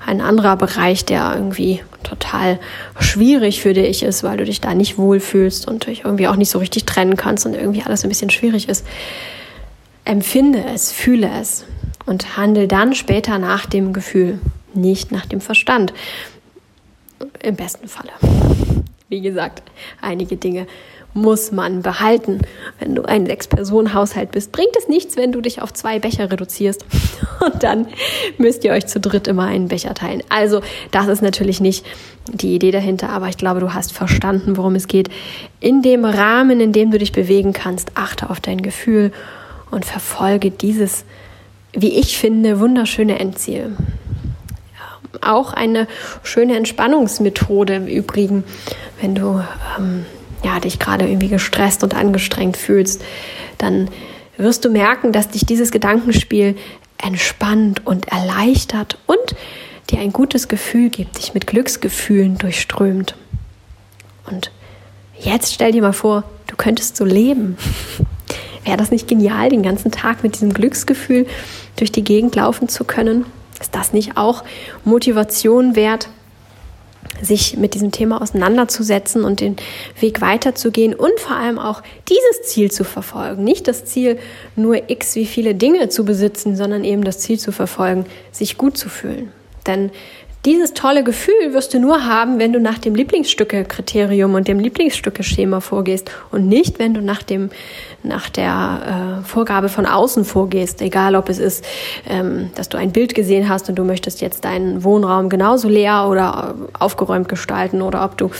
ein 0.06 0.20
anderer 0.20 0.58
Bereich, 0.58 1.06
der 1.06 1.34
irgendwie 1.36 1.82
total 2.04 2.60
schwierig 3.00 3.62
für 3.62 3.74
dich 3.74 4.04
ist, 4.04 4.24
weil 4.24 4.38
du 4.38 4.44
dich 4.44 4.60
da 4.60 4.74
nicht 4.74 4.98
wohlfühlst 4.98 5.68
und 5.68 5.88
dich 5.88 6.04
irgendwie 6.04 6.28
auch 6.28 6.36
nicht 6.36 6.50
so 6.50 6.60
richtig 6.60 6.86
trennen 6.86 7.16
kannst 7.16 7.46
und 7.46 7.54
irgendwie 7.54 7.84
alles 7.84 8.04
ein 8.04 8.10
bisschen 8.10 8.30
schwierig 8.30 8.68
ist 8.68 8.86
empfinde 10.08 10.64
es, 10.74 10.92
fühle 10.92 11.30
es 11.40 11.66
und 12.06 12.38
handle 12.38 12.68
dann 12.68 12.96
später 12.96 13.38
nach 13.40 13.66
dem 13.66 13.94
Gefühl, 13.94 14.40
nicht 14.74 15.12
nach 15.12 15.26
dem 15.26 15.42
Verstand. 15.42 15.94
Im 17.42 17.56
besten 17.56 17.88
Falle. 17.88 18.12
Wie 19.10 19.22
gesagt, 19.22 19.64
einige 20.02 20.38
Dinge 20.38 20.68
muss 21.14 21.52
man 21.52 21.82
behalten. 21.82 22.42
Wenn 22.80 22.94
du 22.94 23.04
ein 23.04 23.26
Sechs-Personen-Haushalt 23.26 24.32
bist, 24.32 24.52
bringt 24.52 24.76
es 24.78 24.88
nichts, 24.88 25.18
wenn 25.18 25.32
du 25.32 25.42
dich 25.42 25.62
auf 25.62 25.74
zwei 25.74 26.00
Becher 26.00 26.32
reduzierst. 26.32 26.86
Und 27.46 27.64
dann 27.64 27.88
müsst 28.38 28.64
ihr 28.64 28.72
euch 28.72 28.86
zu 28.86 29.00
dritt 29.00 29.28
immer 29.28 29.46
einen 29.46 29.68
Becher 29.68 29.94
teilen. 29.94 30.22
Also, 30.30 30.62
das 30.92 31.08
ist 31.08 31.22
natürlich 31.22 31.60
nicht 31.60 31.86
die 32.32 32.54
Idee 32.54 32.72
dahinter, 32.72 33.10
aber 33.10 33.30
ich 33.30 33.38
glaube, 33.38 33.62
du 33.62 33.74
hast 33.74 33.94
verstanden, 33.94 34.58
worum 34.58 34.76
es 34.76 34.88
geht. 34.88 35.10
In 35.60 35.82
dem 35.82 36.06
Rahmen, 36.06 36.60
in 36.60 36.72
dem 36.72 36.92
du 36.92 37.00
dich 37.00 37.12
bewegen 37.12 37.54
kannst, 37.54 37.92
achte 37.96 38.30
auf 38.30 38.40
dein 38.40 38.62
Gefühl 38.62 39.12
und 39.72 39.86
verfolge 39.86 40.52
dieses, 40.52 41.06
wie 41.74 42.00
ich 42.00 42.18
finde, 42.18 42.60
wunderschöne 42.60 43.20
Endziel 43.20 43.76
auch 45.22 45.54
eine 45.54 45.88
schöne 46.24 46.56
Entspannungsmethode 46.58 47.76
im 47.76 47.88
Übrigen, 47.88 48.44
wenn 49.02 49.16
du 49.16 49.44
ähm, 49.78 50.06
ja, 50.44 50.60
dich 50.60 50.80
gerade 50.80 51.08
irgendwie 51.08 51.30
gestresst 51.30 51.84
und 51.84 51.96
angestrengt 51.96 52.58
fühlst, 52.58 53.04
dann 53.58 53.90
wirst 54.38 54.66
du 54.66 54.70
merken, 54.70 55.12
dass 55.12 55.30
dich 55.30 55.46
dieses 55.46 55.72
Gedankenspiel 55.72 56.56
entspannt 56.98 57.86
und 57.86 58.08
erleichtert 58.08 58.98
und 59.08 59.36
dir 59.90 60.00
ein 60.00 60.14
gutes 60.14 60.48
Gefühl 60.48 60.90
gibt, 60.90 61.18
dich 61.18 61.34
mit 61.34 61.48
Glücksgefühlen 61.48 62.38
durchströmt. 62.38 63.16
Und 64.30 64.52
jetzt 65.20 65.54
stell 65.54 65.72
dir 65.72 65.82
mal 65.82 65.94
vor, 65.94 66.24
du 66.48 66.56
könntest 66.56 66.98
so 66.98 67.06
leben. 67.06 67.58
Wäre 68.68 68.78
das 68.78 68.92
nicht 68.92 69.08
genial, 69.08 69.48
den 69.48 69.64
ganzen 69.64 69.92
Tag 69.92 70.24
mit 70.24 70.36
diesem 70.36 70.52
Glücksgefühl 70.54 71.26
durch 71.78 71.90
die 71.90 72.04
Gegend 72.04 72.36
laufen 72.36 72.68
zu 72.68 72.84
können? 72.84 73.26
Ist 73.62 73.74
das 73.74 73.94
nicht 73.94 74.18
auch 74.18 74.44
Motivation 74.84 75.78
wert, 75.78 76.10
sich 77.22 77.56
mit 77.56 77.76
diesem 77.76 77.92
Thema 77.92 78.22
auseinanderzusetzen 78.22 79.24
und 79.24 79.40
den 79.40 79.56
Weg 80.02 80.20
weiterzugehen 80.20 80.94
und 80.94 81.18
vor 81.18 81.38
allem 81.38 81.60
auch 81.60 81.82
dieses 82.10 82.44
Ziel 82.44 82.70
zu 82.70 82.84
verfolgen. 82.84 83.46
Nicht 83.46 83.70
das 83.70 83.86
Ziel, 83.86 84.20
nur 84.58 84.90
x 84.90 85.16
wie 85.16 85.26
viele 85.26 85.56
Dinge 85.56 85.88
zu 85.88 86.04
besitzen, 86.04 86.58
sondern 86.58 86.84
eben 86.84 87.06
das 87.06 87.20
Ziel 87.20 87.40
zu 87.40 87.54
verfolgen, 87.54 88.06
sich 88.34 88.58
gut 88.58 88.78
zu 88.78 88.90
fühlen. 88.90 89.32
Denn 89.66 89.92
dieses 90.48 90.74
tolle 90.74 91.04
Gefühl 91.04 91.52
wirst 91.52 91.74
du 91.74 91.80
nur 91.80 92.06
haben, 92.06 92.40
wenn 92.40 92.54
du 92.54 92.62
nach 92.62 92.78
dem 92.78 92.96
Lieblingsstücke-Kriterium 92.96 94.34
und 94.34 94.48
dem 94.48 94.60
Lieblingsstücke-Schema 94.60 95.60
vorgehst 95.60 96.10
und 96.32 96.48
nicht, 96.48 96.80
wenn 96.80 96.94
du 96.94 97.02
nach 97.02 97.22
dem 97.22 97.50
nach 98.02 98.30
der 98.30 99.20
äh, 99.22 99.28
Vorgabe 99.28 99.68
von 99.68 99.86
außen 99.86 100.24
vorgehst, 100.24 100.82
egal 100.82 101.16
ob 101.16 101.28
es 101.28 101.40
ist, 101.40 101.66
ähm, 102.08 102.50
dass 102.56 102.70
du 102.70 102.78
ein 102.78 102.94
Bild 102.94 103.14
gesehen 103.14 103.50
hast 103.50 103.68
und 103.68 103.76
du 103.76 103.84
möchtest 103.84 104.22
jetzt 104.22 104.46
deinen 104.46 104.86
Wohnraum 104.86 105.28
genauso 105.28 105.68
leer 105.68 106.08
oder 106.10 106.56
äh, 106.58 106.78
aufgeräumt 106.80 107.28
gestalten 107.28 107.82
oder 107.82 108.06
ob 108.06 108.18
du 108.18 108.32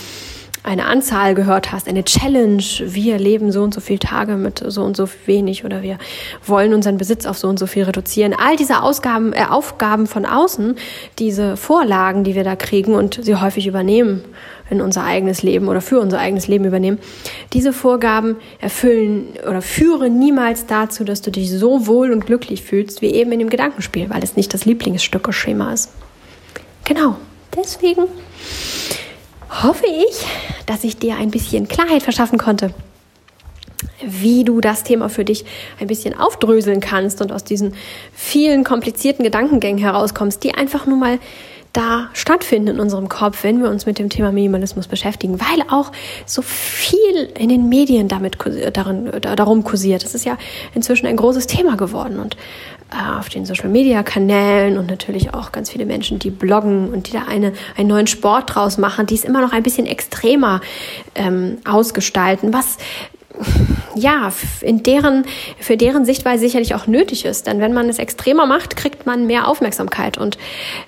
eine 0.68 0.84
Anzahl 0.84 1.34
gehört 1.34 1.72
hast, 1.72 1.88
eine 1.88 2.04
Challenge, 2.04 2.62
wir 2.84 3.18
leben 3.18 3.50
so 3.50 3.62
und 3.62 3.72
so 3.72 3.80
viele 3.80 4.00
Tage 4.00 4.36
mit 4.36 4.62
so 4.66 4.82
und 4.82 4.96
so 4.96 5.08
wenig 5.24 5.64
oder 5.64 5.82
wir 5.82 5.98
wollen 6.44 6.74
unseren 6.74 6.98
Besitz 6.98 7.24
auf 7.24 7.38
so 7.38 7.48
und 7.48 7.58
so 7.58 7.66
viel 7.66 7.84
reduzieren. 7.84 8.34
All 8.38 8.56
diese 8.56 8.82
Ausgaben, 8.82 9.32
äh, 9.32 9.46
Aufgaben 9.48 10.06
von 10.06 10.26
außen, 10.26 10.76
diese 11.18 11.56
Vorlagen, 11.56 12.22
die 12.22 12.34
wir 12.34 12.44
da 12.44 12.54
kriegen 12.54 12.94
und 12.94 13.18
sie 13.24 13.36
häufig 13.36 13.66
übernehmen 13.66 14.22
in 14.68 14.82
unser 14.82 15.04
eigenes 15.04 15.42
Leben 15.42 15.68
oder 15.68 15.80
für 15.80 16.00
unser 16.00 16.18
eigenes 16.18 16.48
Leben 16.48 16.66
übernehmen, 16.66 16.98
diese 17.54 17.72
Vorgaben 17.72 18.36
erfüllen 18.60 19.28
oder 19.48 19.62
führen 19.62 20.18
niemals 20.18 20.66
dazu, 20.66 21.02
dass 21.02 21.22
du 21.22 21.30
dich 21.30 21.50
so 21.50 21.86
wohl 21.86 22.12
und 22.12 22.26
glücklich 22.26 22.62
fühlst 22.62 23.00
wie 23.00 23.14
eben 23.14 23.32
in 23.32 23.38
dem 23.38 23.48
Gedankenspiel, 23.48 24.10
weil 24.10 24.22
es 24.22 24.36
nicht 24.36 24.52
das 24.52 24.66
Lieblingsstücke-Schema 24.66 25.72
ist. 25.72 25.90
Genau, 26.84 27.16
deswegen 27.56 28.02
hoffe 29.50 29.86
ich, 29.86 30.26
dass 30.66 30.84
ich 30.84 30.98
dir 30.98 31.16
ein 31.16 31.30
bisschen 31.30 31.68
Klarheit 31.68 32.02
verschaffen 32.02 32.38
konnte, 32.38 32.72
wie 34.04 34.44
du 34.44 34.60
das 34.60 34.84
Thema 34.84 35.08
für 35.08 35.24
dich 35.24 35.44
ein 35.80 35.86
bisschen 35.86 36.18
aufdröseln 36.18 36.80
kannst 36.80 37.20
und 37.20 37.32
aus 37.32 37.44
diesen 37.44 37.74
vielen 38.12 38.64
komplizierten 38.64 39.24
Gedankengängen 39.24 39.78
herauskommst, 39.78 40.42
die 40.44 40.54
einfach 40.54 40.86
nur 40.86 40.98
mal 40.98 41.18
da 41.72 42.08
stattfinden 42.12 42.68
in 42.68 42.80
unserem 42.80 43.08
Kopf, 43.08 43.44
wenn 43.44 43.62
wir 43.62 43.70
uns 43.70 43.86
mit 43.86 43.98
dem 43.98 44.08
Thema 44.08 44.32
Minimalismus 44.32 44.88
beschäftigen, 44.88 45.38
weil 45.38 45.62
auch 45.70 45.92
so 46.24 46.42
viel 46.42 47.30
in 47.38 47.50
den 47.50 47.68
Medien 47.68 48.08
damit 48.08 48.38
darin, 48.72 49.12
darum 49.20 49.64
kursiert. 49.64 50.02
Das 50.02 50.14
ist 50.14 50.24
ja 50.24 50.38
inzwischen 50.74 51.06
ein 51.06 51.16
großes 51.16 51.46
Thema 51.46 51.76
geworden 51.76 52.20
und 52.20 52.36
auf 52.90 53.28
den 53.28 53.44
Social 53.44 53.68
Media 53.68 54.02
Kanälen 54.02 54.78
und 54.78 54.88
natürlich 54.88 55.34
auch 55.34 55.52
ganz 55.52 55.70
viele 55.70 55.84
Menschen, 55.84 56.18
die 56.18 56.30
bloggen 56.30 56.90
und 56.90 57.08
die 57.08 57.12
da 57.12 57.24
eine, 57.28 57.52
einen 57.76 57.88
neuen 57.88 58.06
Sport 58.06 58.54
draus 58.54 58.78
machen, 58.78 59.06
die 59.06 59.14
es 59.14 59.24
immer 59.24 59.40
noch 59.40 59.52
ein 59.52 59.62
bisschen 59.62 59.86
extremer 59.86 60.60
ähm, 61.14 61.58
ausgestalten, 61.66 62.52
was 62.52 62.78
ja, 63.94 64.32
in 64.60 64.82
deren, 64.82 65.24
für 65.58 65.76
deren 65.76 66.04
Sichtweise 66.04 66.40
sicherlich 66.40 66.74
auch 66.74 66.86
nötig 66.86 67.24
ist. 67.24 67.46
Denn 67.46 67.60
wenn 67.60 67.72
man 67.72 67.88
es 67.88 67.98
extremer 67.98 68.46
macht, 68.46 68.76
kriegt 68.76 69.06
man 69.06 69.26
mehr 69.26 69.48
Aufmerksamkeit 69.48 70.18
und 70.18 70.38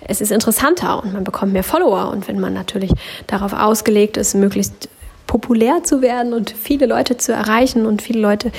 es 0.07 0.21
ist 0.21 0.33
interessanter 0.33 1.03
und 1.03 1.13
man 1.13 1.25
bekommt 1.25 1.53
mehr 1.53 1.63
Follower. 1.63 2.11
Und 2.11 2.29
wenn 2.29 2.41
man 2.41 2.55
natürlich 2.55 2.93
darauf 3.27 3.53
ausgelegt 3.53 4.17
ist, 4.17 4.35
möglichst 4.35 4.89
populär 5.31 5.85
zu 5.85 6.03
werden 6.03 6.33
und 6.33 6.51
viele 6.51 6.87
Leute 6.87 7.17
zu 7.17 7.33
erreichen 7.33 7.87
und 7.87 8.03
viele 8.03 8.19
Leute 8.19 8.51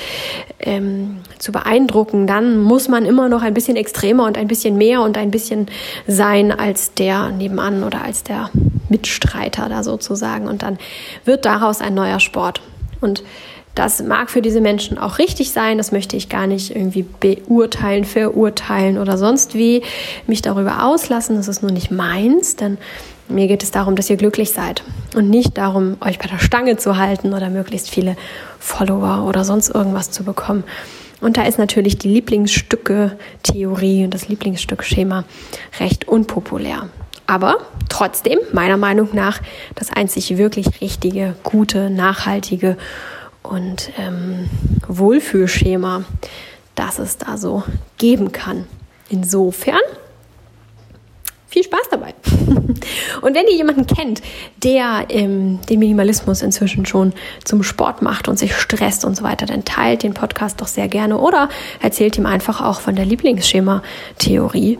ähm, 0.58 1.18
zu 1.38 1.52
beeindrucken, 1.52 2.26
dann 2.26 2.62
muss 2.62 2.88
man 2.88 3.04
immer 3.04 3.28
noch 3.28 3.42
ein 3.42 3.52
bisschen 3.52 3.76
extremer 3.76 4.24
und 4.24 4.38
ein 4.38 4.48
bisschen 4.48 4.78
mehr 4.78 5.02
und 5.02 5.18
ein 5.18 5.30
bisschen 5.30 5.66
sein 6.06 6.50
als 6.50 6.94
der 6.94 7.28
nebenan 7.28 7.84
oder 7.84 8.02
als 8.02 8.22
der 8.22 8.48
Mitstreiter 8.88 9.68
da 9.68 9.82
sozusagen. 9.84 10.48
Und 10.48 10.62
dann 10.62 10.78
wird 11.26 11.44
daraus 11.44 11.82
ein 11.82 11.92
neuer 11.92 12.20
Sport. 12.20 12.62
Und 13.02 13.22
das 13.74 14.02
mag 14.02 14.30
für 14.30 14.40
diese 14.40 14.62
Menschen 14.62 14.96
auch 14.96 15.18
richtig 15.18 15.50
sein, 15.50 15.76
das 15.76 15.92
möchte 15.92 16.16
ich 16.16 16.30
gar 16.30 16.46
nicht 16.46 16.74
irgendwie 16.74 17.04
beurteilen, 17.20 18.04
verurteilen 18.04 18.96
oder 18.96 19.18
sonst 19.18 19.54
wie 19.54 19.82
mich 20.26 20.40
darüber 20.40 20.84
auslassen. 20.84 21.36
Das 21.36 21.48
ist 21.48 21.62
nur 21.62 21.72
nicht 21.72 21.90
meins, 21.90 22.56
denn 22.56 22.78
mir 23.32 23.48
geht 23.48 23.62
es 23.62 23.70
darum, 23.70 23.96
dass 23.96 24.10
ihr 24.10 24.16
glücklich 24.16 24.52
seid 24.52 24.82
und 25.14 25.30
nicht 25.30 25.58
darum, 25.58 25.96
euch 26.00 26.18
bei 26.18 26.28
der 26.28 26.38
Stange 26.38 26.76
zu 26.76 26.96
halten 26.96 27.34
oder 27.34 27.50
möglichst 27.50 27.90
viele 27.90 28.16
Follower 28.58 29.26
oder 29.26 29.44
sonst 29.44 29.70
irgendwas 29.70 30.10
zu 30.10 30.24
bekommen. 30.24 30.64
Und 31.20 31.36
da 31.36 31.42
ist 31.44 31.58
natürlich 31.58 31.98
die 31.98 32.08
Lieblingsstücke-Theorie 32.08 34.04
und 34.04 34.12
das 34.12 34.28
Lieblingsstück-Schema 34.28 35.24
recht 35.78 36.08
unpopulär. 36.08 36.88
Aber 37.26 37.58
trotzdem, 37.88 38.38
meiner 38.52 38.76
Meinung 38.76 39.10
nach, 39.12 39.40
das 39.76 39.92
einzig 39.92 40.36
wirklich 40.36 40.80
richtige, 40.80 41.36
gute, 41.44 41.90
nachhaltige 41.90 42.76
und 43.42 43.90
ähm, 43.98 44.50
Wohlfühlschema, 44.88 46.04
das 46.74 46.98
es 46.98 47.18
da 47.18 47.36
so 47.38 47.62
geben 47.98 48.32
kann. 48.32 48.66
Insofern 49.08 49.80
viel 51.52 51.64
Spaß 51.64 51.88
dabei. 51.90 52.14
Und 53.20 53.34
wenn 53.34 53.46
ihr 53.46 53.54
jemanden 53.54 53.86
kennt, 53.86 54.22
der 54.62 55.06
ähm, 55.10 55.60
den 55.68 55.78
Minimalismus 55.78 56.40
inzwischen 56.40 56.86
schon 56.86 57.12
zum 57.44 57.62
Sport 57.62 58.00
macht 58.00 58.26
und 58.26 58.38
sich 58.38 58.54
stresst 58.56 59.04
und 59.04 59.16
so 59.16 59.22
weiter, 59.22 59.44
dann 59.44 59.64
teilt 59.64 60.02
den 60.02 60.14
Podcast 60.14 60.60
doch 60.60 60.66
sehr 60.66 60.88
gerne 60.88 61.18
oder 61.18 61.50
erzählt 61.80 62.16
ihm 62.16 62.26
einfach 62.26 62.62
auch 62.62 62.80
von 62.80 62.96
der 62.96 63.04
Lieblingsschema-Theorie 63.04 64.78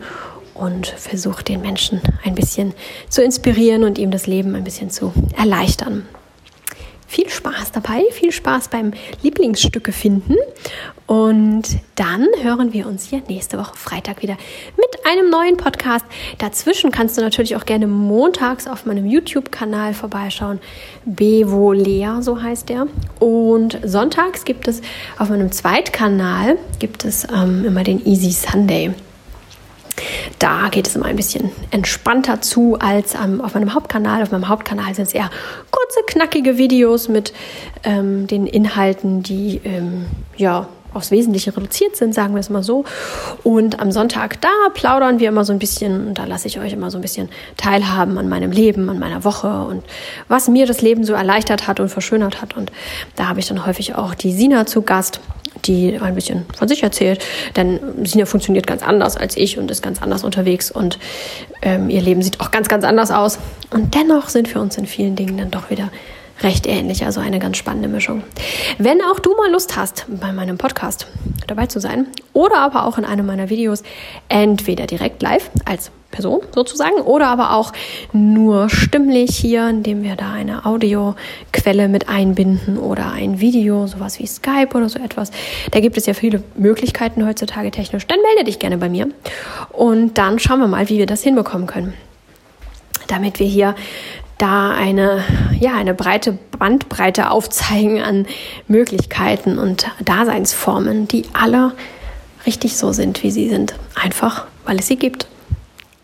und 0.55 0.87
versucht 0.87 1.47
den 1.47 1.61
Menschen 1.61 2.01
ein 2.23 2.33
bisschen 2.33 2.73
zu 3.07 3.23
inspirieren 3.23 3.83
und 3.83 3.99
ihm 3.99 4.09
das 4.09 4.25
Leben 4.25 4.55
ein 4.55 4.63
bisschen 4.63 4.89
zu 4.89 5.13
erleichtern 5.37 6.07
viel 7.13 7.29
Spaß 7.29 7.71
dabei, 7.71 8.03
viel 8.11 8.31
Spaß 8.31 8.69
beim 8.69 8.91
Lieblingsstücke 9.21 9.91
finden. 9.91 10.35
Und 11.05 11.63
dann 11.95 12.27
hören 12.41 12.71
wir 12.71 12.87
uns 12.87 13.03
hier 13.03 13.21
nächste 13.27 13.57
Woche 13.57 13.75
Freitag 13.75 14.21
wieder 14.21 14.37
mit 14.77 15.05
einem 15.05 15.29
neuen 15.29 15.57
Podcast. 15.57 16.05
Dazwischen 16.37 16.91
kannst 16.91 17.17
du 17.17 17.21
natürlich 17.21 17.55
auch 17.55 17.65
gerne 17.65 17.87
montags 17.87 18.67
auf 18.67 18.85
meinem 18.85 19.05
YouTube-Kanal 19.05 19.93
vorbeischauen. 19.93 20.59
Bevolea, 21.05 22.21
so 22.21 22.41
heißt 22.41 22.69
der. 22.69 22.87
Und 23.19 23.79
sonntags 23.83 24.45
gibt 24.45 24.67
es 24.67 24.81
auf 25.17 25.29
meinem 25.29 25.51
Zweitkanal 25.51 26.57
gibt 26.79 27.05
es 27.05 27.27
ähm, 27.33 27.65
immer 27.65 27.83
den 27.83 28.05
Easy 28.05 28.31
Sunday. 28.31 28.93
Da 30.39 30.69
geht 30.69 30.87
es 30.87 30.95
immer 30.95 31.05
ein 31.05 31.15
bisschen 31.15 31.51
entspannter 31.71 32.41
zu 32.41 32.77
als 32.79 33.13
ähm, 33.13 33.41
auf 33.41 33.53
meinem 33.53 33.73
Hauptkanal. 33.73 34.23
Auf 34.23 34.31
meinem 34.31 34.47
Hauptkanal 34.47 34.95
sind 34.95 35.07
es 35.07 35.13
eher 35.13 35.29
kurze, 35.69 35.99
knackige 36.07 36.57
Videos 36.57 37.09
mit 37.09 37.33
ähm, 37.83 38.27
den 38.27 38.47
Inhalten, 38.47 39.21
die 39.21 39.61
ähm, 39.63 40.05
ja 40.35 40.67
aufs 40.93 41.11
Wesentliche 41.11 41.55
reduziert 41.55 41.95
sind, 41.95 42.13
sagen 42.13 42.33
wir 42.33 42.39
es 42.39 42.49
mal 42.49 42.63
so. 42.63 42.85
Und 43.43 43.79
am 43.79 43.91
Sonntag, 43.91 44.41
da 44.41 44.49
plaudern 44.73 45.19
wir 45.19 45.29
immer 45.29 45.45
so 45.45 45.53
ein 45.53 45.59
bisschen 45.59 46.07
und 46.07 46.19
da 46.19 46.25
lasse 46.25 46.47
ich 46.47 46.59
euch 46.59 46.73
immer 46.73 46.91
so 46.91 46.97
ein 46.97 47.01
bisschen 47.01 47.29
teilhaben 47.57 48.17
an 48.17 48.29
meinem 48.29 48.51
Leben, 48.51 48.89
an 48.89 48.99
meiner 48.99 49.23
Woche 49.23 49.63
und 49.63 49.83
was 50.27 50.47
mir 50.47 50.65
das 50.65 50.81
Leben 50.81 51.03
so 51.03 51.13
erleichtert 51.13 51.67
hat 51.67 51.79
und 51.79 51.89
verschönert 51.89 52.41
hat. 52.41 52.55
Und 52.55 52.71
da 53.15 53.27
habe 53.27 53.39
ich 53.39 53.47
dann 53.47 53.65
häufig 53.65 53.95
auch 53.95 54.13
die 54.13 54.31
Sina 54.33 54.65
zu 54.65 54.81
Gast 54.81 55.19
die 55.65 55.97
ein 55.99 56.15
bisschen 56.15 56.45
von 56.55 56.67
sich 56.67 56.83
erzählt. 56.83 57.23
Denn 57.55 57.79
Sina 58.05 58.25
funktioniert 58.25 58.67
ganz 58.67 58.83
anders 58.83 59.17
als 59.17 59.37
ich 59.37 59.57
und 59.57 59.71
ist 59.71 59.81
ganz 59.81 60.01
anders 60.01 60.23
unterwegs 60.23 60.71
und 60.71 60.99
ähm, 61.61 61.89
ihr 61.89 62.01
Leben 62.01 62.21
sieht 62.21 62.39
auch 62.41 62.51
ganz, 62.51 62.67
ganz 62.67 62.83
anders 62.83 63.11
aus. 63.11 63.39
Und 63.71 63.95
dennoch 63.95 64.29
sind 64.29 64.53
wir 64.53 64.61
uns 64.61 64.77
in 64.77 64.85
vielen 64.85 65.15
Dingen 65.15 65.37
dann 65.37 65.51
doch 65.51 65.69
wieder 65.69 65.89
recht 66.41 66.67
ähnlich, 66.67 67.05
also 67.05 67.19
eine 67.19 67.39
ganz 67.39 67.57
spannende 67.57 67.87
Mischung. 67.87 68.23
Wenn 68.77 69.01
auch 69.01 69.19
du 69.19 69.35
mal 69.35 69.51
Lust 69.51 69.77
hast, 69.77 70.05
bei 70.07 70.31
meinem 70.31 70.57
Podcast 70.57 71.07
dabei 71.47 71.67
zu 71.67 71.79
sein 71.79 72.07
oder 72.33 72.57
aber 72.57 72.85
auch 72.85 72.97
in 72.97 73.05
einem 73.05 73.25
meiner 73.25 73.49
Videos, 73.49 73.83
entweder 74.29 74.87
direkt 74.87 75.21
live 75.21 75.49
als 75.65 75.91
Person 76.13 76.41
sozusagen 76.53 77.01
oder 77.01 77.27
aber 77.27 77.53
auch 77.53 77.73
nur 78.13 78.69
stimmlich 78.69 79.35
hier, 79.35 79.67
indem 79.67 80.03
wir 80.03 80.15
da 80.15 80.31
eine 80.31 80.65
Audioquelle 80.65 81.87
mit 81.89 82.07
einbinden 82.07 82.77
oder 82.77 83.11
ein 83.11 83.39
Video, 83.39 83.87
sowas 83.87 84.19
wie 84.19 84.27
Skype 84.27 84.69
oder 84.75 84.89
so 84.89 84.99
etwas. 84.99 85.31
Da 85.71 85.79
gibt 85.79 85.97
es 85.97 86.05
ja 86.05 86.13
viele 86.13 86.43
Möglichkeiten 86.55 87.25
heutzutage 87.25 87.71
technisch. 87.71 88.05
Dann 88.05 88.19
melde 88.21 88.45
dich 88.45 88.59
gerne 88.59 88.77
bei 88.77 88.89
mir 88.89 89.09
und 89.71 90.17
dann 90.17 90.39
schauen 90.39 90.59
wir 90.59 90.67
mal, 90.67 90.87
wie 90.89 90.99
wir 90.99 91.07
das 91.07 91.23
hinbekommen 91.23 91.67
können. 91.67 91.93
Damit 93.07 93.39
wir 93.39 93.47
hier 93.47 93.75
da 94.37 94.71
eine, 94.71 95.23
ja, 95.59 95.75
eine 95.75 95.93
breite 95.93 96.37
Bandbreite 96.57 97.29
aufzeigen 97.31 98.01
an 98.01 98.27
Möglichkeiten 98.67 99.57
und 99.57 99.89
Daseinsformen, 100.03 101.07
die 101.07 101.25
alle 101.33 101.73
richtig 102.45 102.77
so 102.77 102.91
sind, 102.91 103.23
wie 103.23 103.31
sie 103.31 103.49
sind. 103.49 103.75
Einfach, 103.95 104.45
weil 104.65 104.79
es 104.79 104.87
sie 104.87 104.97
gibt. 104.97 105.27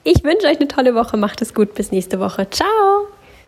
Ich 0.03 0.23
wünsche 0.23 0.47
euch 0.47 0.57
eine 0.57 0.67
tolle 0.67 0.95
Woche. 0.95 1.17
Macht 1.17 1.41
es 1.41 1.53
gut. 1.53 1.73
Bis 1.75 1.91
nächste 1.91 2.19
Woche. 2.19 2.49
Ciao. 2.49 3.07